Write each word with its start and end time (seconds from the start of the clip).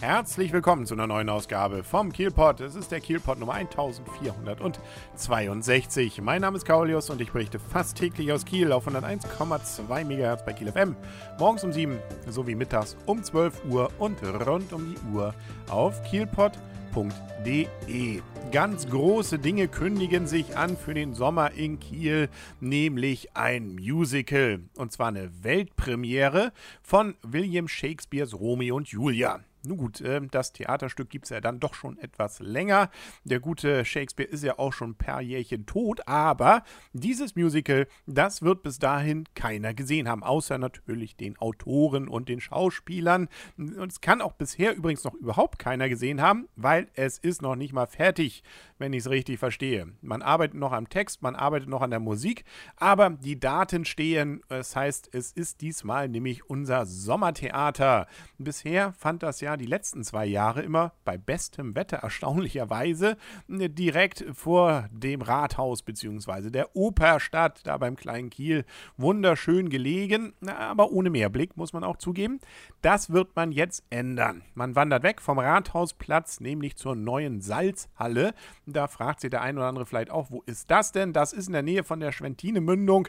Herzlich 0.00 0.52
willkommen 0.54 0.86
zu 0.86 0.94
einer 0.94 1.06
neuen 1.06 1.28
Ausgabe 1.28 1.84
vom 1.84 2.10
Kielpot. 2.10 2.62
Es 2.62 2.74
ist 2.74 2.90
der 2.90 3.00
Kielpot 3.00 3.38
Nummer 3.38 3.52
1462. 3.52 6.22
Mein 6.22 6.40
Name 6.40 6.56
ist 6.56 6.64
Kaulius 6.64 7.10
und 7.10 7.20
ich 7.20 7.32
berichte 7.32 7.58
fast 7.58 7.98
täglich 7.98 8.32
aus 8.32 8.46
Kiel 8.46 8.72
auf 8.72 8.88
101,2 8.88 10.04
MHz 10.04 10.42
bei 10.46 10.54
Kiel 10.54 10.72
FM. 10.72 10.96
Morgens 11.38 11.64
um 11.64 11.72
7 11.74 11.98
sowie 12.28 12.54
mittags 12.54 12.96
um 13.04 13.22
12 13.22 13.66
Uhr 13.66 13.90
und 13.98 14.22
rund 14.22 14.72
um 14.72 14.94
die 14.94 14.98
Uhr 15.14 15.34
auf 15.68 16.02
kielpot.de. 16.04 18.22
Ganz 18.52 18.88
große 18.88 19.38
Dinge 19.38 19.68
kündigen 19.68 20.26
sich 20.26 20.56
an 20.56 20.78
für 20.78 20.94
den 20.94 21.12
Sommer 21.12 21.50
in 21.50 21.78
Kiel, 21.78 22.30
nämlich 22.58 23.36
ein 23.36 23.74
Musical. 23.74 24.60
Und 24.78 24.92
zwar 24.92 25.08
eine 25.08 25.30
Weltpremiere 25.42 26.54
von 26.82 27.16
William 27.20 27.68
Shakespeares 27.68 28.40
Romeo 28.40 28.76
und 28.76 28.88
Julia. 28.88 29.40
Nun 29.64 29.76
gut, 29.76 30.00
äh, 30.00 30.20
das 30.30 30.52
Theaterstück 30.52 31.10
gibt 31.10 31.26
es 31.26 31.30
ja 31.30 31.40
dann 31.40 31.60
doch 31.60 31.74
schon 31.74 31.98
etwas 31.98 32.40
länger. 32.40 32.90
Der 33.24 33.40
gute 33.40 33.84
Shakespeare 33.84 34.28
ist 34.28 34.42
ja 34.42 34.58
auch 34.58 34.72
schon 34.72 34.94
paar 34.94 35.20
Jährchen 35.20 35.66
tot, 35.66 36.06
aber 36.06 36.62
dieses 36.92 37.36
Musical, 37.36 37.86
das 38.06 38.42
wird 38.42 38.62
bis 38.62 38.78
dahin 38.78 39.24
keiner 39.34 39.74
gesehen 39.74 40.08
haben, 40.08 40.22
außer 40.22 40.58
natürlich 40.58 41.16
den 41.16 41.36
Autoren 41.38 42.08
und 42.08 42.28
den 42.28 42.40
Schauspielern. 42.40 43.28
Und 43.58 43.92
es 43.92 44.00
kann 44.00 44.20
auch 44.22 44.32
bisher 44.32 44.74
übrigens 44.74 45.04
noch 45.04 45.14
überhaupt 45.14 45.58
keiner 45.58 45.88
gesehen 45.88 46.22
haben, 46.22 46.48
weil 46.56 46.88
es 46.94 47.18
ist 47.18 47.42
noch 47.42 47.56
nicht 47.56 47.72
mal 47.72 47.86
fertig, 47.86 48.42
wenn 48.78 48.92
ich 48.94 49.00
es 49.00 49.10
richtig 49.10 49.38
verstehe. 49.38 49.92
Man 50.00 50.22
arbeitet 50.22 50.58
noch 50.58 50.72
am 50.72 50.88
Text, 50.88 51.22
man 51.22 51.36
arbeitet 51.36 51.68
noch 51.68 51.82
an 51.82 51.90
der 51.90 52.00
Musik, 52.00 52.44
aber 52.76 53.10
die 53.10 53.38
Daten 53.38 53.84
stehen. 53.84 54.42
Das 54.48 54.74
heißt, 54.74 55.10
es 55.12 55.32
ist 55.32 55.60
diesmal 55.60 56.08
nämlich 56.08 56.48
unser 56.48 56.86
Sommertheater. 56.86 58.06
Bisher 58.38 58.92
fand 58.94 59.22
das 59.22 59.40
ja 59.40 59.49
ja 59.50 59.56
die 59.56 59.66
letzten 59.66 60.04
zwei 60.04 60.26
Jahre 60.26 60.62
immer 60.62 60.92
bei 61.04 61.18
bestem 61.18 61.74
Wetter 61.74 61.98
erstaunlicherweise 61.98 63.16
äh, 63.48 63.68
direkt 63.68 64.24
vor 64.32 64.88
dem 64.92 65.22
Rathaus 65.22 65.82
bzw. 65.82 66.50
der 66.50 66.74
Operstadt, 66.76 67.60
da 67.64 67.76
beim 67.78 67.96
kleinen 67.96 68.30
Kiel. 68.30 68.64
Wunderschön 68.96 69.68
gelegen, 69.68 70.34
aber 70.46 70.90
ohne 70.92 71.10
Mehrblick, 71.10 71.56
muss 71.56 71.72
man 71.72 71.84
auch 71.84 71.96
zugeben. 71.96 72.40
Das 72.82 73.10
wird 73.10 73.34
man 73.36 73.52
jetzt 73.52 73.84
ändern. 73.90 74.42
Man 74.54 74.76
wandert 74.76 75.02
weg 75.02 75.20
vom 75.20 75.38
Rathausplatz, 75.38 76.40
nämlich 76.40 76.76
zur 76.76 76.94
neuen 76.94 77.40
Salzhalle. 77.40 78.34
Da 78.66 78.86
fragt 78.88 79.20
sich 79.20 79.30
der 79.30 79.42
ein 79.42 79.58
oder 79.58 79.66
andere 79.66 79.86
vielleicht 79.86 80.10
auch, 80.10 80.30
wo 80.30 80.42
ist 80.46 80.70
das 80.70 80.92
denn? 80.92 81.12
Das 81.12 81.32
ist 81.32 81.48
in 81.48 81.52
der 81.52 81.62
Nähe 81.62 81.84
von 81.84 82.00
der 82.00 82.12
Schwentine-Mündung 82.12 83.08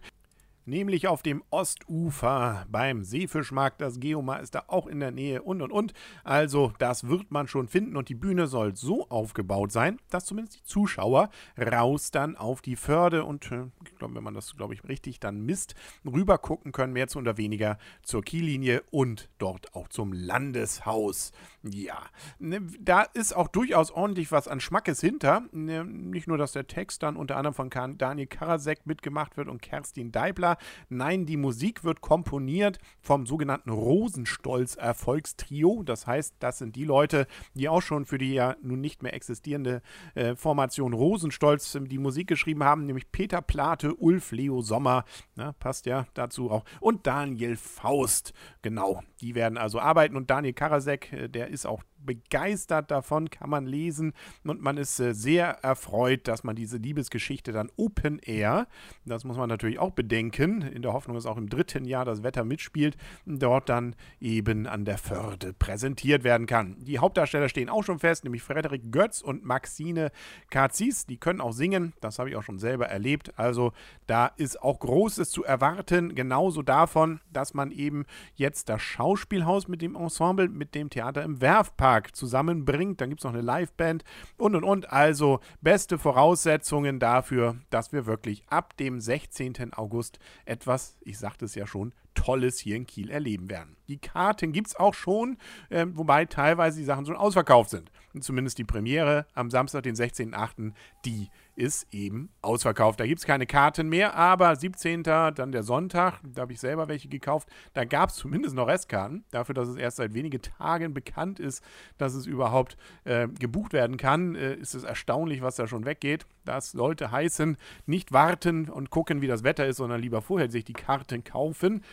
nämlich 0.72 1.10
auf 1.10 1.22
dem 1.22 1.44
Ostufer 1.50 2.66
beim 2.70 3.04
Seefischmarkt. 3.04 3.82
Das 3.82 4.00
Geomar 4.00 4.40
ist 4.40 4.56
da 4.56 4.64
auch 4.68 4.88
in 4.88 5.02
der 5.02 5.12
Nähe 5.12 5.42
und 5.44 5.62
und 5.62 5.72
und. 5.72 5.94
Also, 6.24 6.72
das 6.80 7.10
wird 7.10 7.30
man 7.30 7.48
schon 7.48 7.68
finden 7.68 7.98
und 7.98 8.08
die 8.08 8.16
Bühne 8.16 8.48
soll 8.48 8.76
so 8.76 9.08
aufgebaut 9.10 9.74
sein, 9.74 10.00
dass 10.10 10.26
zumindest 10.26 10.60
die 10.60 10.64
Zuschauer 10.64 11.30
raus 11.60 12.12
dann 12.12 12.38
auf 12.38 12.62
die 12.62 12.78
Förde 12.78 13.26
und 13.26 13.52
äh, 13.52 13.66
ich 13.86 13.96
glaube, 13.96 14.16
wenn 14.16 14.24
man 14.24 14.34
das, 14.34 14.56
glaube 14.56 14.74
ich, 14.74 14.88
richtig 14.88 15.20
dann 15.20 15.42
misst, 15.42 15.76
rüber 16.06 16.38
gucken 16.38 16.72
können, 16.72 16.94
mehr 16.94 17.10
zu 17.10 17.20
oder 17.20 17.38
weniger 17.38 17.78
zur 18.02 18.24
Kiellinie 18.24 18.82
und 18.92 19.30
dort 19.40 19.76
auch 19.76 19.90
zum 19.90 20.14
Landeshaus. 20.14 21.34
Ja, 21.64 22.02
ne, 22.40 22.62
da 22.80 23.02
ist 23.02 23.36
auch 23.36 23.50
durchaus 23.50 23.92
ordentlich 23.92 24.32
was 24.32 24.48
an 24.48 24.62
Schmackes 24.62 25.02
hinter. 25.02 25.44
Ne, 25.52 25.84
nicht 25.84 26.28
nur, 26.28 26.38
dass 26.38 26.54
der 26.54 26.66
Text 26.66 27.04
dann 27.04 27.18
unter 27.18 27.36
anderem 27.36 27.54
von 27.54 27.70
Daniel 27.98 28.28
Karasek 28.28 28.86
mitgemacht 28.86 29.36
wird 29.36 29.50
und 29.50 29.62
Kerstin 29.62 30.14
Deibler, 30.14 30.58
Nein, 30.90 31.26
die 31.26 31.38
Musik 31.38 31.84
wird 31.84 32.02
komponiert 32.02 32.80
vom 33.00 33.26
sogenannten 33.26 33.70
Rosenstolz 33.70 34.76
Erfolgstrio. 34.76 35.84
Das 35.84 36.08
heißt, 36.08 36.36
das 36.40 36.58
sind 36.58 36.76
die 36.76 36.86
Leute, 36.86 37.28
die 37.54 37.70
auch 37.70 37.82
schon 37.82 38.06
für 38.06 38.18
die 38.18 38.34
ja 38.34 38.56
nun 38.62 38.82
nicht 38.82 39.04
mehr 39.04 39.14
existierende 39.14 39.82
äh, 40.16 40.36
Formation 40.36 40.94
Rosenstolz 40.94 41.78
die 41.92 41.98
Musik 41.98 42.28
geschrieben 42.28 42.64
haben, 42.64 42.86
nämlich 42.86 43.12
Peter 43.12 43.42
Plate, 43.42 43.96
Ulf 43.96 44.32
Leo 44.32 44.62
Sommer, 44.62 45.06
na, 45.36 45.54
passt 45.54 45.86
ja 45.86 46.06
dazu 46.14 46.52
auch, 46.52 46.64
und 46.80 47.08
Daniel 47.08 47.56
Faust. 47.58 48.34
Genau, 48.62 49.02
die 49.20 49.36
werden 49.36 49.58
also 49.58 49.80
arbeiten 49.80 50.16
und 50.16 50.30
Daniel 50.30 50.54
Karasek, 50.54 51.14
äh, 51.14 51.28
der 51.30 51.48
ist 51.48 51.66
auch 51.66 51.84
begeistert 52.06 52.92
davon, 52.92 53.30
kann 53.30 53.50
man 53.50 53.66
lesen. 53.66 54.14
Und 54.44 54.62
man 54.62 54.78
ist 54.78 55.00
äh, 55.00 55.14
sehr 55.14 55.64
erfreut, 55.64 56.28
dass 56.28 56.44
man 56.44 56.56
diese 56.56 56.78
Liebesgeschichte 56.78 57.52
dann 57.52 57.70
Open 57.78 58.20
Air, 58.20 58.68
das 59.06 59.24
muss 59.24 59.38
man 59.38 59.50
natürlich 59.50 59.80
auch 59.80 59.92
bedenken, 59.92 60.62
in 60.62 60.82
der 60.82 60.94
Hoffnung, 60.94 61.16
dass 61.16 61.26
auch 61.26 61.38
im 61.38 61.50
dritten 61.50 61.86
Jahr 61.86 62.06
das 62.06 62.24
Wetter 62.24 62.44
mitspielt, 62.44 62.98
dort 63.26 63.70
dann 63.70 63.96
eben 64.20 64.68
an 64.68 64.86
der 64.86 64.98
Förde 64.98 65.54
präsentiert 65.54 66.24
werden 66.24 66.48
kann. 66.48 66.78
Die 66.80 67.00
Hauptdarsteller 67.00 67.50
stehen 67.50 67.70
auch 67.70 67.84
schon 67.84 68.00
fest, 68.00 68.24
nämlich 68.24 68.44
Frederik 68.44 68.92
Götz 68.92 69.22
und 69.22 69.46
Maxine 69.46 70.12
Karzis. 70.50 71.06
Die 71.06 71.18
können 71.18 71.42
auch 71.42 71.54
singen, 71.54 71.94
das 72.02 72.20
habe 72.20 72.30
ich 72.30 72.36
auch 72.36 72.44
schon 72.44 72.60
selber 72.60 72.88
erlebt. 72.88 73.38
Also 73.38 73.74
da 74.08 74.28
ist 74.28 74.62
auch 74.62 74.80
Großes 74.80 75.30
zu 75.30 75.44
erwarten, 75.44 76.16
genauso 76.16 76.62
davon, 76.62 77.20
dass 77.32 77.54
man 77.54 77.72
eben 77.72 78.06
jetzt 78.36 78.70
das 78.70 78.82
Schauspielhaus 78.82 79.68
mit 79.68 79.82
dem 79.82 79.96
Ensemble, 79.96 80.50
mit 80.50 80.76
dem 80.76 80.90
Theater 80.90 81.24
im 81.24 81.42
Werfpark 81.42 81.91
Tag 81.92 82.16
zusammenbringt. 82.16 83.02
Dann 83.02 83.10
gibt 83.10 83.20
es 83.20 83.26
noch 83.26 83.34
eine 83.34 83.42
Liveband 83.42 84.06
und 84.38 84.56
und 84.56 84.64
und. 84.64 84.94
Also 84.94 85.42
beste 85.60 85.98
Voraussetzungen 85.98 87.00
dafür, 87.00 87.58
dass 87.70 87.92
wir 87.92 88.06
wirklich 88.06 88.44
ab 88.48 88.78
dem 88.78 89.02
16. 89.02 89.74
August 89.74 90.20
etwas, 90.46 90.98
ich 91.02 91.20
sagte 91.20 91.46
es 91.46 91.56
ja 91.56 91.68
schon, 91.68 91.94
Tolles 92.14 92.60
hier 92.60 92.78
in 92.78 92.86
Kiel 92.86 93.10
erleben 93.10 93.50
werden. 93.50 93.76
Die 93.92 93.98
Karten 93.98 94.54
gibt 94.54 94.68
es 94.68 94.76
auch 94.78 94.94
schon, 94.94 95.38
äh, 95.70 95.86
wobei 95.90 96.24
teilweise 96.24 96.80
die 96.80 96.86
Sachen 96.86 97.06
schon 97.06 97.18
ausverkauft 97.18 97.72
sind. 97.72 97.92
Und 98.14 98.24
zumindest 98.24 98.58
die 98.58 98.64
Premiere 98.64 99.26
am 99.34 99.52
Samstag, 99.52 99.84
den 99.84 99.96
16.08., 99.96 100.74
die 101.06 101.30
ist 101.56 101.94
eben 101.94 102.30
ausverkauft. 102.42 103.00
Da 103.00 103.06
gibt 103.06 103.20
es 103.20 103.26
keine 103.26 103.46
Karten 103.46 103.90
mehr, 103.90 104.16
aber 104.16 104.56
17. 104.56 105.04
dann 105.04 105.52
der 105.52 105.64
Sonntag, 105.64 106.20
da 106.24 106.44
habe 106.44 106.54
ich 106.54 106.60
selber 106.60 106.88
welche 106.88 107.10
gekauft, 107.10 107.50
da 107.74 107.84
gab 107.84 108.10
es 108.10 108.16
zumindest 108.16 108.56
noch 108.56 108.68
Restkarten. 108.68 109.26
Dafür, 109.32 109.54
dass 109.54 109.68
es 109.68 109.76
erst 109.76 109.98
seit 109.98 110.14
wenigen 110.14 110.42
Tagen 110.42 110.94
bekannt 110.94 111.40
ist, 111.40 111.64
dass 111.98 112.14
es 112.14 112.26
überhaupt 112.26 112.78
äh, 113.04 113.28
gebucht 113.28 113.74
werden 113.74 113.98
kann, 113.98 114.36
äh, 114.36 114.56
ist 114.56 114.74
es 114.74 114.84
erstaunlich, 114.84 115.42
was 115.42 115.58
da 115.58 115.68
schon 115.68 115.86
weggeht. 115.86 116.26
Das 116.46 116.72
sollte 116.72 117.12
heißen, 117.12 117.58
nicht 117.86 118.12
warten 118.14 118.70
und 118.70 118.90
gucken, 118.90 119.22
wie 119.22 119.28
das 119.28 119.44
Wetter 119.44 119.68
ist, 119.68 119.78
sondern 119.78 120.02
lieber 120.02 120.22
vorher 120.22 120.50
sich 120.50 120.64
die 120.64 120.74
Karten 120.74 121.24
kaufen. 121.24 121.84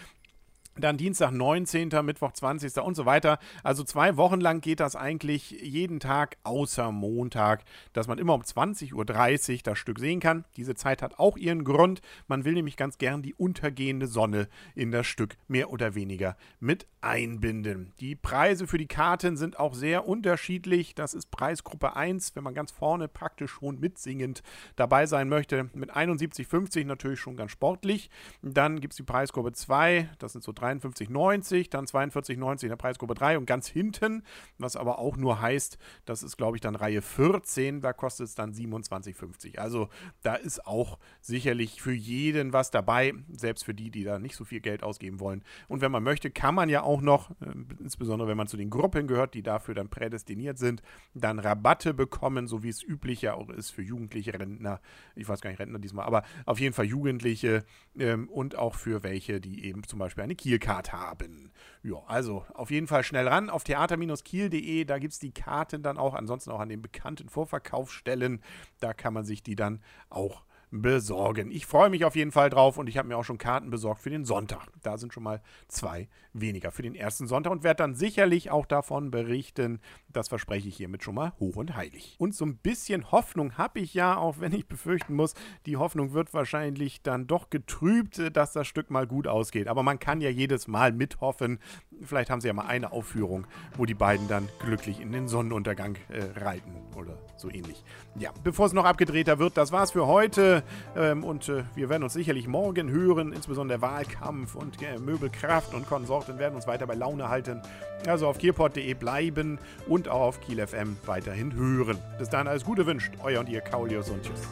Dann 0.80 0.96
Dienstag 0.96 1.32
19., 1.32 1.90
Mittwoch 2.04 2.32
20. 2.32 2.76
und 2.78 2.94
so 2.94 3.04
weiter. 3.04 3.38
Also 3.64 3.82
zwei 3.82 4.16
Wochen 4.16 4.40
lang 4.40 4.60
geht 4.60 4.78
das 4.78 4.94
eigentlich 4.94 5.50
jeden 5.50 5.98
Tag 5.98 6.36
außer 6.44 6.92
Montag, 6.92 7.64
dass 7.92 8.06
man 8.06 8.18
immer 8.18 8.34
um 8.34 8.42
20.30 8.42 8.94
Uhr 8.94 9.58
das 9.64 9.78
Stück 9.78 9.98
sehen 9.98 10.20
kann. 10.20 10.44
Diese 10.56 10.74
Zeit 10.74 11.02
hat 11.02 11.18
auch 11.18 11.36
ihren 11.36 11.64
Grund. 11.64 12.00
Man 12.28 12.44
will 12.44 12.54
nämlich 12.54 12.76
ganz 12.76 12.98
gern 12.98 13.22
die 13.22 13.34
untergehende 13.34 14.06
Sonne 14.06 14.48
in 14.76 14.92
das 14.92 15.06
Stück 15.06 15.36
mehr 15.48 15.70
oder 15.72 15.96
weniger 15.96 16.36
mit 16.60 16.86
einbinden. 17.00 17.92
Die 17.98 18.14
Preise 18.14 18.66
für 18.66 18.78
die 18.78 18.86
Karten 18.86 19.36
sind 19.36 19.58
auch 19.58 19.74
sehr 19.74 20.06
unterschiedlich. 20.06 20.94
Das 20.94 21.14
ist 21.14 21.30
Preisgruppe 21.30 21.96
1, 21.96 22.36
wenn 22.36 22.44
man 22.44 22.54
ganz 22.54 22.70
vorne 22.70 23.08
praktisch 23.08 23.52
schon 23.52 23.80
mitsingend 23.80 24.42
dabei 24.76 25.06
sein 25.06 25.28
möchte. 25.28 25.70
Mit 25.74 25.92
71,50 25.92 26.86
natürlich 26.86 27.20
schon 27.20 27.36
ganz 27.36 27.50
sportlich. 27.50 28.10
Dann 28.42 28.80
gibt 28.80 28.92
es 28.92 28.96
die 28.96 29.02
Preisgruppe 29.02 29.52
2, 29.52 30.10
das 30.18 30.32
sind 30.32 30.44
so 30.44 30.52
3 30.52 30.67
53,90, 30.76 31.70
dann 31.70 31.86
42,90 31.86 32.64
in 32.64 32.68
der 32.68 32.76
Preisgruppe 32.76 33.14
3 33.14 33.38
und 33.38 33.46
ganz 33.46 33.68
hinten, 33.68 34.22
was 34.58 34.76
aber 34.76 34.98
auch 34.98 35.16
nur 35.16 35.40
heißt, 35.40 35.78
das 36.04 36.22
ist, 36.22 36.36
glaube 36.36 36.56
ich, 36.56 36.60
dann 36.60 36.74
Reihe 36.74 37.02
14, 37.02 37.80
da 37.80 37.92
kostet 37.92 38.28
es 38.28 38.34
dann 38.34 38.52
27,50. 38.52 39.58
Also 39.58 39.88
da 40.22 40.34
ist 40.34 40.66
auch 40.66 40.98
sicherlich 41.20 41.80
für 41.82 41.92
jeden 41.92 42.52
was 42.52 42.70
dabei, 42.70 43.14
selbst 43.30 43.64
für 43.64 43.74
die, 43.74 43.90
die 43.90 44.04
da 44.04 44.18
nicht 44.18 44.36
so 44.36 44.44
viel 44.44 44.60
Geld 44.60 44.82
ausgeben 44.82 45.20
wollen. 45.20 45.42
Und 45.68 45.80
wenn 45.80 45.92
man 45.92 46.02
möchte, 46.02 46.30
kann 46.30 46.54
man 46.54 46.68
ja 46.68 46.82
auch 46.82 47.00
noch, 47.00 47.30
äh, 47.40 47.52
insbesondere 47.80 48.28
wenn 48.28 48.36
man 48.36 48.48
zu 48.48 48.56
den 48.56 48.70
Gruppen 48.70 49.06
gehört, 49.06 49.34
die 49.34 49.42
dafür 49.42 49.74
dann 49.74 49.88
prädestiniert 49.88 50.58
sind, 50.58 50.82
dann 51.14 51.38
Rabatte 51.38 51.94
bekommen, 51.94 52.46
so 52.46 52.62
wie 52.62 52.68
es 52.68 52.82
üblich 52.82 53.22
ja 53.22 53.34
auch 53.34 53.50
ist 53.50 53.70
für 53.70 53.82
jugendliche 53.82 54.38
Rentner. 54.38 54.80
Ich 55.14 55.28
weiß 55.28 55.40
gar 55.40 55.50
nicht, 55.50 55.60
Rentner 55.60 55.78
diesmal, 55.78 56.06
aber 56.06 56.22
auf 56.46 56.60
jeden 56.60 56.74
Fall 56.74 56.86
Jugendliche 56.86 57.64
ähm, 57.98 58.28
und 58.28 58.56
auch 58.56 58.74
für 58.74 59.02
welche, 59.02 59.40
die 59.40 59.64
eben 59.64 59.82
zum 59.84 59.98
Beispiel 59.98 60.24
eine 60.24 60.34
Kiel 60.34 60.57
Spielcard 60.58 60.92
haben. 60.92 61.52
Ja, 61.82 62.02
also 62.06 62.44
auf 62.54 62.70
jeden 62.70 62.86
Fall 62.86 63.04
schnell 63.04 63.28
ran 63.28 63.50
auf 63.50 63.64
theater-kiel.de. 63.64 64.84
Da 64.84 64.98
gibt 64.98 65.12
es 65.12 65.18
die 65.18 65.32
Karten 65.32 65.82
dann 65.82 65.96
auch, 65.96 66.14
ansonsten 66.14 66.50
auch 66.50 66.60
an 66.60 66.68
den 66.68 66.82
bekannten 66.82 67.28
Vorverkaufsstellen. 67.28 68.42
Da 68.80 68.92
kann 68.92 69.14
man 69.14 69.24
sich 69.24 69.42
die 69.42 69.56
dann 69.56 69.80
auch 70.10 70.44
besorgen. 70.70 71.50
Ich 71.50 71.66
freue 71.66 71.90
mich 71.90 72.04
auf 72.04 72.16
jeden 72.16 72.32
Fall 72.32 72.50
drauf 72.50 72.78
und 72.78 72.88
ich 72.88 72.98
habe 72.98 73.08
mir 73.08 73.16
auch 73.16 73.24
schon 73.24 73.38
Karten 73.38 73.70
besorgt 73.70 74.00
für 74.00 74.10
den 74.10 74.24
Sonntag. 74.24 74.68
Da 74.82 74.98
sind 74.98 75.12
schon 75.12 75.22
mal 75.22 75.40
zwei 75.68 76.08
weniger 76.32 76.70
für 76.70 76.82
den 76.82 76.94
ersten 76.94 77.26
Sonntag 77.26 77.50
und 77.52 77.62
werde 77.62 77.78
dann 77.78 77.94
sicherlich 77.94 78.50
auch 78.50 78.66
davon 78.66 79.10
berichten. 79.10 79.80
Das 80.08 80.28
verspreche 80.28 80.68
ich 80.68 80.76
hiermit 80.76 81.02
schon 81.02 81.14
mal 81.14 81.32
hoch 81.38 81.56
und 81.56 81.74
heilig. 81.76 82.16
Und 82.18 82.34
so 82.34 82.44
ein 82.44 82.56
bisschen 82.56 83.10
Hoffnung 83.10 83.56
habe 83.56 83.80
ich 83.80 83.94
ja, 83.94 84.16
auch 84.16 84.40
wenn 84.40 84.52
ich 84.52 84.66
befürchten 84.66 85.14
muss, 85.14 85.34
die 85.66 85.76
Hoffnung 85.76 86.12
wird 86.12 86.34
wahrscheinlich 86.34 87.02
dann 87.02 87.26
doch 87.26 87.50
getrübt, 87.50 88.36
dass 88.36 88.52
das 88.52 88.66
Stück 88.66 88.90
mal 88.90 89.06
gut 89.06 89.26
ausgeht. 89.26 89.68
Aber 89.68 89.82
man 89.82 89.98
kann 89.98 90.20
ja 90.20 90.30
jedes 90.30 90.68
Mal 90.68 90.92
mithoffen. 90.92 91.58
Vielleicht 92.04 92.30
haben 92.30 92.40
sie 92.40 92.48
ja 92.48 92.54
mal 92.54 92.66
eine 92.66 92.92
Aufführung, 92.92 93.46
wo 93.76 93.86
die 93.86 93.94
beiden 93.94 94.28
dann 94.28 94.48
glücklich 94.58 95.00
in 95.00 95.12
den 95.12 95.28
Sonnenuntergang 95.28 95.96
äh, 96.08 96.40
reiten 96.40 96.72
oder 96.96 97.18
so 97.36 97.50
ähnlich. 97.50 97.84
Ja, 98.16 98.30
bevor 98.42 98.66
es 98.66 98.72
noch 98.72 98.84
abgedrehter 98.84 99.38
wird, 99.38 99.56
das 99.56 99.72
war's 99.72 99.92
für 99.92 100.06
heute. 100.06 100.62
Ähm, 100.96 101.24
und 101.24 101.48
äh, 101.48 101.64
wir 101.74 101.88
werden 101.88 102.02
uns 102.02 102.12
sicherlich 102.12 102.48
morgen 102.48 102.90
hören, 102.90 103.32
insbesondere 103.32 103.78
der 103.78 103.82
Wahlkampf 103.82 104.54
und 104.54 104.82
äh, 104.82 104.98
Möbelkraft 104.98 105.74
und 105.74 105.86
Konsorten 105.86 106.38
werden 106.38 106.54
uns 106.54 106.66
weiter 106.66 106.86
bei 106.86 106.94
Laune 106.94 107.28
halten. 107.28 107.62
Also 108.06 108.26
auf 108.26 108.38
kierport.de 108.38 108.94
bleiben 108.94 109.58
und 109.86 110.08
auch 110.08 110.20
auf 110.20 110.40
Kiel 110.40 110.64
FM 110.66 110.96
weiterhin 111.06 111.54
hören. 111.54 111.98
Bis 112.18 112.28
dahin 112.28 112.48
alles 112.48 112.64
Gute 112.64 112.86
wünscht 112.86 113.12
euer 113.22 113.40
und 113.40 113.48
ihr 113.48 113.60
Kaulius 113.60 114.10
und 114.10 114.22
tschüss. 114.22 114.48